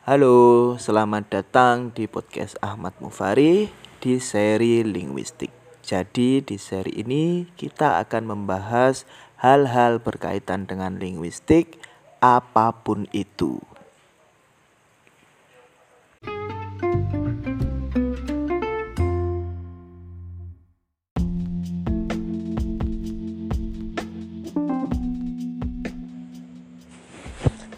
[0.00, 3.68] Halo, selamat datang di podcast Ahmad Mufari
[4.00, 5.52] di seri linguistik.
[5.84, 9.04] Jadi di seri ini kita akan membahas
[9.44, 11.76] hal-hal berkaitan dengan linguistik
[12.24, 13.60] apa pun itu.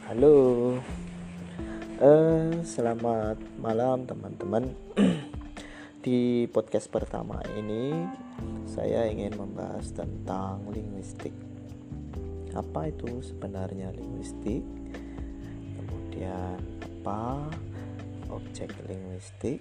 [0.07, 0.52] Halo,
[2.73, 4.73] selamat malam teman-teman.
[6.05, 7.93] Di podcast pertama ini,
[8.65, 11.37] saya ingin membahas tentang linguistik.
[12.57, 14.65] Apa itu sebenarnya linguistik?
[15.77, 17.45] Kemudian apa
[18.33, 19.61] objek linguistik?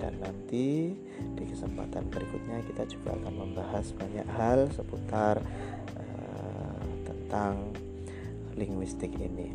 [0.00, 0.96] Dan nanti
[1.36, 5.44] di kesempatan berikutnya kita juga akan membahas banyak hal seputar
[5.92, 7.76] uh, tentang
[8.56, 9.52] linguistik ini.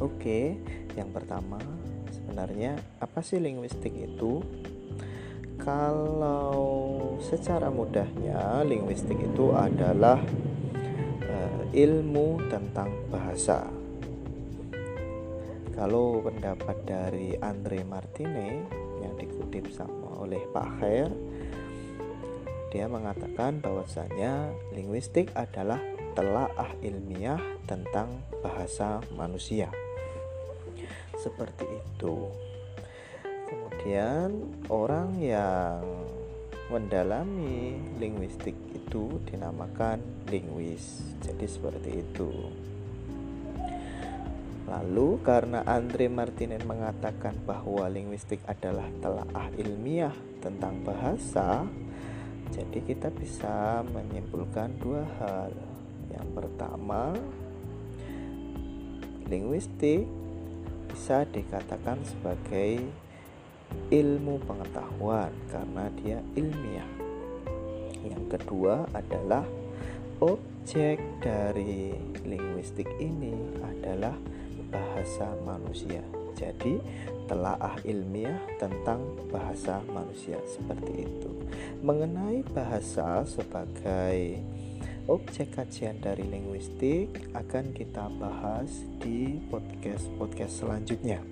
[0.00, 0.56] Oke,
[0.96, 1.60] yang pertama
[2.08, 4.40] sebenarnya apa sih linguistik itu?
[5.60, 10.16] Kalau secara mudahnya linguistik itu adalah
[11.28, 13.68] uh, ilmu tentang bahasa.
[15.76, 18.64] Kalau pendapat dari Andre Martine
[19.04, 21.12] yang dikutip sama oleh Pak Khair,
[22.72, 25.80] dia mengatakan bahwasanya linguistik adalah
[26.16, 29.68] telaah ilmiah tentang bahasa manusia.
[31.20, 32.32] Seperti itu.
[33.44, 34.32] Kemudian
[34.72, 35.84] orang yang
[36.72, 40.00] mendalami linguistik itu dinamakan
[40.32, 41.02] linguis.
[41.20, 42.30] Jadi seperti itu.
[44.70, 51.66] Lalu karena Andre Martinez mengatakan bahwa linguistik adalah telaah ilmiah tentang bahasa,
[52.54, 55.50] jadi kita bisa menyimpulkan dua hal.
[56.14, 57.18] Yang pertama,
[59.26, 60.06] linguistik
[60.90, 62.82] bisa dikatakan sebagai
[63.94, 66.90] ilmu pengetahuan karena dia ilmiah.
[68.02, 69.46] Yang kedua adalah
[70.18, 71.94] objek dari
[72.26, 74.14] linguistik ini adalah
[74.70, 76.02] bahasa manusia.
[76.34, 76.80] Jadi,
[77.28, 81.30] telaah ilmiah tentang bahasa manusia seperti itu.
[81.84, 84.40] Mengenai bahasa sebagai
[85.08, 91.22] objek kajian dari linguistik akan kita bahas di podcast-podcast selanjutnya.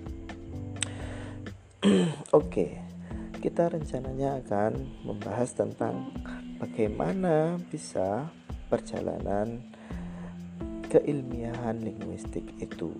[2.39, 2.79] Oke,
[3.37, 6.09] kita rencananya akan membahas tentang
[6.57, 8.31] bagaimana bisa
[8.71, 9.61] perjalanan
[10.89, 12.93] keilmiahan linguistik itu.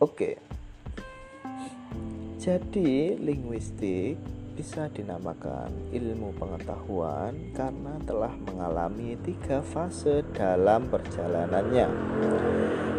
[0.00, 0.40] Oke.
[2.40, 4.16] Jadi, linguistik
[4.60, 11.88] bisa dinamakan ilmu pengetahuan karena telah mengalami tiga fase dalam perjalanannya.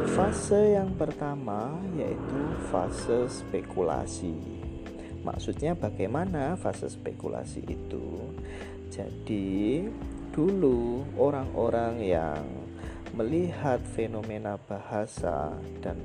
[0.10, 2.42] Fase yang pertama yaitu
[2.74, 4.34] fase spekulasi.
[5.22, 8.34] Maksudnya bagaimana fase spekulasi itu?
[8.90, 9.86] Jadi,
[10.34, 12.42] dulu orang-orang yang
[13.14, 15.54] melihat fenomena bahasa
[15.86, 16.02] dan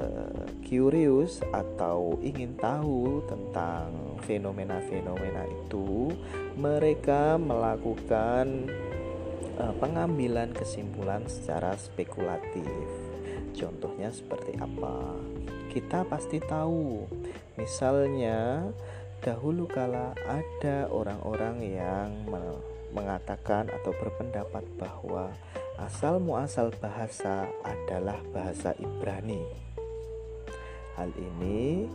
[0.00, 6.08] uh, curious atau ingin tahu tentang fenomena-fenomena itu,
[6.56, 8.72] mereka melakukan
[9.60, 12.88] uh, pengambilan kesimpulan secara spekulatif.
[13.52, 15.20] Contohnya seperti apa?
[15.68, 17.04] Kita pasti tahu,
[17.60, 18.64] misalnya
[19.20, 22.08] dahulu kala ada orang-orang yang
[22.90, 25.30] mengatakan atau berpendapat bahwa
[25.78, 29.69] asal muasal bahasa adalah bahasa Ibrani.
[31.00, 31.88] Hal ini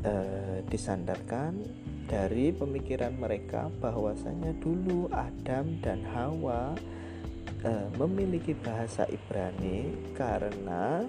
[0.00, 1.60] eh, disandarkan
[2.08, 6.72] dari pemikiran mereka bahwasanya dulu Adam dan Hawa
[7.60, 11.04] eh, memiliki bahasa Ibrani karena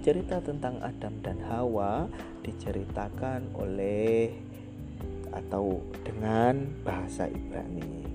[0.00, 2.08] cerita tentang Adam dan Hawa
[2.40, 4.32] diceritakan oleh
[5.36, 8.08] atau dengan bahasa Ibrani.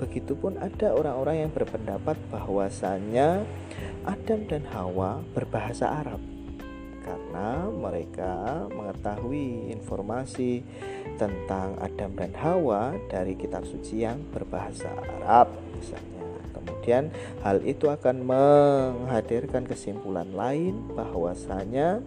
[0.00, 3.44] Begitupun ada orang-orang yang berpendapat bahwasanya
[4.08, 6.32] Adam dan Hawa berbahasa Arab
[7.02, 10.62] karena mereka mengetahui informasi
[11.18, 14.90] tentang Adam dan Hawa dari kitab suci yang berbahasa
[15.20, 16.22] Arab misalnya.
[16.54, 17.10] Kemudian
[17.42, 21.98] hal itu akan menghadirkan kesimpulan lain bahwasanya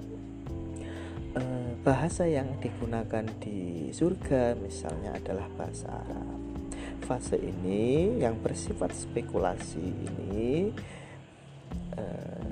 [1.35, 6.39] eh, bahasa yang digunakan di surga misalnya adalah bahasa Arab.
[7.03, 10.71] Fase ini yang bersifat spekulasi ini
[11.99, 12.44] eh,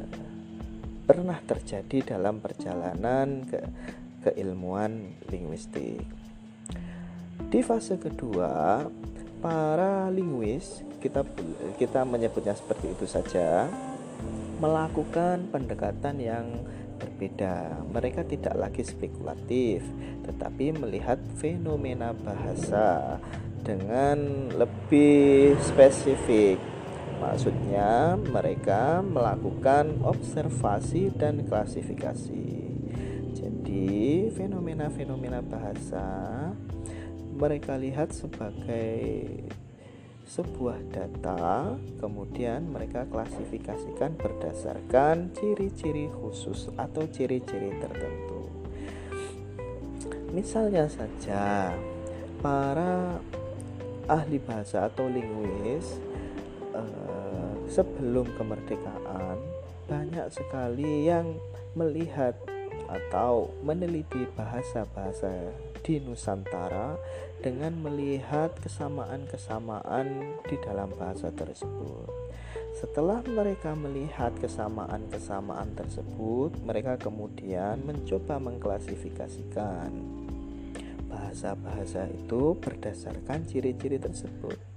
[1.04, 3.60] pernah terjadi dalam perjalanan ke
[4.24, 6.08] keilmuan linguistik.
[7.52, 8.82] Di fase kedua,
[9.44, 11.28] para linguis kita
[11.76, 13.68] kita menyebutnya seperti itu saja,
[14.64, 16.48] melakukan pendekatan yang
[16.96, 17.84] berbeda.
[17.92, 19.84] Mereka tidak lagi spekulatif,
[20.24, 23.20] tetapi melihat fenomena bahasa
[23.68, 26.56] dengan lebih spesifik.
[27.24, 32.52] Maksudnya, mereka melakukan observasi dan klasifikasi.
[33.32, 36.04] Jadi, fenomena-fenomena bahasa
[37.40, 39.24] mereka lihat sebagai
[40.28, 48.52] sebuah data, kemudian mereka klasifikasikan berdasarkan ciri-ciri khusus atau ciri-ciri tertentu.
[50.36, 51.72] Misalnya saja,
[52.44, 53.24] para
[54.12, 56.02] ahli bahasa atau linguis
[56.74, 59.38] eh, sebelum kemerdekaan
[59.88, 61.38] banyak sekali yang
[61.78, 62.38] melihat
[62.90, 65.54] atau meneliti bahasa-bahasa
[65.84, 66.96] di Nusantara
[67.44, 72.08] dengan melihat kesamaan-kesamaan di dalam bahasa tersebut.
[72.74, 79.92] Setelah mereka melihat kesamaan-kesamaan tersebut, mereka kemudian mencoba mengklasifikasikan
[81.12, 84.73] bahasa-bahasa itu berdasarkan ciri-ciri tersebut.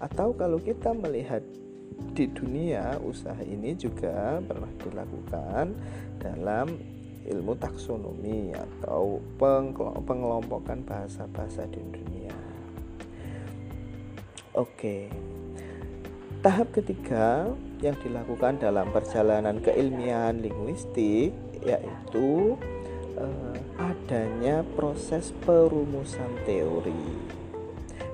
[0.00, 1.44] Atau kalau kita melihat
[2.16, 5.76] di dunia usaha ini juga pernah dilakukan
[6.16, 6.72] dalam
[7.28, 9.20] ilmu taksonomi atau
[10.08, 12.34] pengelompokan bahasa-bahasa di dunia.
[14.56, 15.12] Oke.
[16.40, 17.52] Tahap ketiga
[17.84, 22.56] yang dilakukan dalam perjalanan keilmiahan linguistik yaitu
[23.20, 27.39] eh, adanya proses perumusan teori.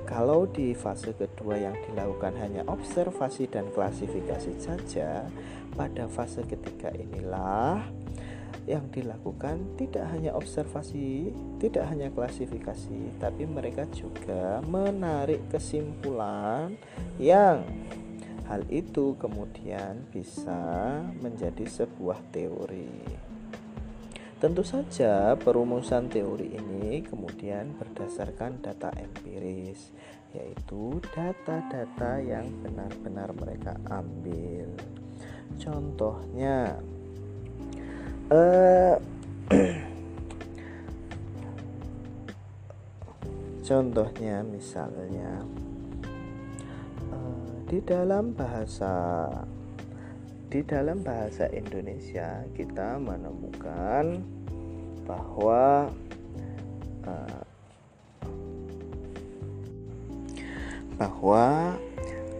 [0.06, 5.26] Kalau di fase kedua yang dilakukan hanya observasi dan klasifikasi saja,
[5.74, 7.82] pada fase ketiga inilah
[8.70, 16.74] yang dilakukan tidak hanya observasi, tidak hanya klasifikasi, tapi mereka juga menarik kesimpulan
[17.18, 17.66] yang
[18.46, 23.25] hal itu kemudian bisa menjadi sebuah teori.
[24.36, 29.96] Tentu saja perumusan teori ini kemudian berdasarkan data empiris,
[30.36, 34.76] yaitu data-data yang benar-benar mereka ambil.
[35.56, 36.76] Contohnya,
[38.28, 39.00] eh,
[43.72, 45.48] contohnya misalnya
[47.08, 49.24] eh, di dalam bahasa
[50.56, 54.24] di dalam bahasa Indonesia kita menemukan
[55.04, 55.92] bahwa
[57.04, 57.44] uh,
[60.96, 61.76] bahwa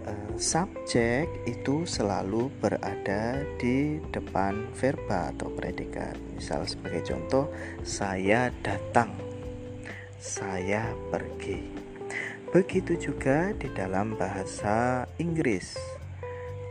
[0.09, 6.17] uh, subjek itu selalu berada di depan verba atau predikat.
[6.33, 7.45] Misal sebagai contoh,
[7.85, 9.13] saya datang,
[10.17, 11.69] saya pergi.
[12.49, 15.77] Begitu juga di dalam bahasa Inggris.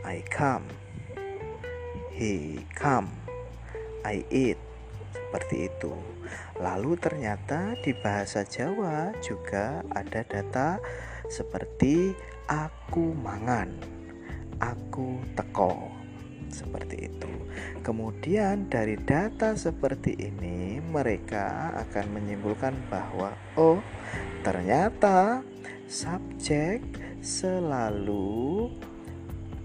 [0.03, 0.86] I come
[2.17, 3.13] he come,
[4.01, 4.57] I eat,
[5.13, 5.93] seperti itu.
[6.57, 10.81] Lalu ternyata di bahasa Jawa juga ada data
[11.29, 12.17] seperti
[12.49, 13.69] aku mangan,
[14.57, 15.93] aku teko,
[16.49, 17.29] seperti itu.
[17.85, 23.29] Kemudian dari data seperti ini mereka akan menyimpulkan bahwa
[23.61, 23.77] oh
[24.41, 25.45] ternyata
[25.85, 26.81] subjek
[27.21, 28.69] selalu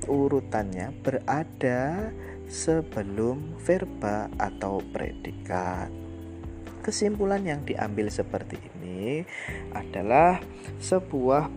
[0.07, 2.11] urutannya berada
[2.53, 5.89] sebelum verba atau predikat.
[6.85, 9.25] Kesimpulan yang diambil seperti ini
[9.73, 10.37] adalah
[10.77, 11.49] sebuah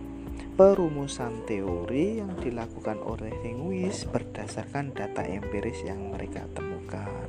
[0.56, 7.25] perumusan teori yang dilakukan oleh linguis berdasarkan data empiris yang mereka temukan.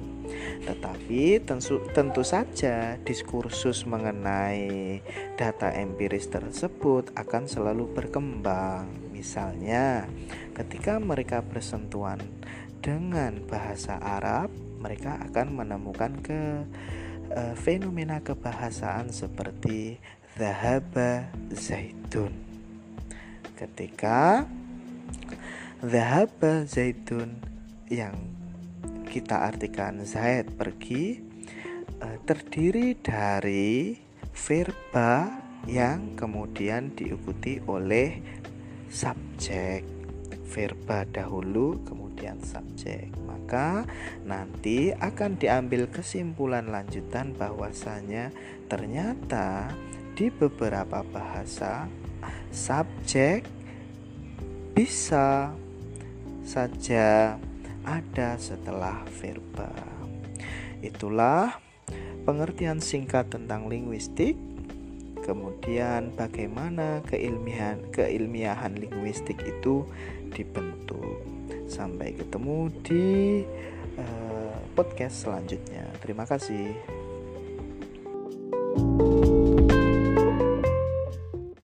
[0.66, 5.00] Tetapi tentu, tentu saja diskursus mengenai
[5.39, 8.88] data empiris tersebut akan selalu berkembang.
[9.12, 10.06] Misalnya,
[10.54, 12.22] ketika mereka bersentuhan
[12.82, 16.63] dengan bahasa Arab mereka akan menemukan ke
[17.34, 19.98] uh, fenomena kebahasaan seperti
[20.38, 22.32] zahaba zaitun
[23.58, 24.46] ketika
[25.82, 27.42] zahaba zaitun
[27.89, 28.13] yang
[29.17, 31.17] kita artikan zaid pergi
[32.05, 33.97] uh, terdiri dari
[34.29, 35.25] verba
[35.65, 38.21] yang kemudian diikuti oleh
[38.86, 39.81] subjek.
[40.53, 43.09] Verba dahulu kemudian subjek.
[43.25, 43.89] Maka
[44.21, 48.29] nanti akan diambil kesimpulan lanjutan bahwasanya
[48.69, 49.74] ternyata
[50.13, 51.89] di beberapa bahasa
[52.53, 53.50] subjek
[54.77, 55.57] bisa
[56.45, 57.41] saja
[57.88, 59.72] ada setelah verba
[60.84, 61.56] itulah
[62.27, 64.36] pengertian singkat tentang linguistik
[65.24, 69.88] kemudian bagaimana keilmiahan keilmiahan linguistik itu
[70.36, 73.08] dibentuk Sampai ketemu di
[74.00, 75.84] uh, podcast selanjutnya.
[76.00, 76.72] Terima kasih.
[78.77, 79.06] thank you